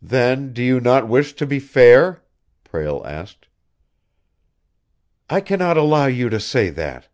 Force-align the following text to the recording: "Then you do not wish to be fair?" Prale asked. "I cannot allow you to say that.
"Then 0.00 0.46
you 0.56 0.80
do 0.80 0.80
not 0.80 1.08
wish 1.08 1.34
to 1.34 1.44
be 1.46 1.58
fair?" 1.58 2.24
Prale 2.64 3.04
asked. 3.04 3.48
"I 5.28 5.42
cannot 5.42 5.76
allow 5.76 6.06
you 6.06 6.30
to 6.30 6.40
say 6.40 6.70
that. 6.70 7.08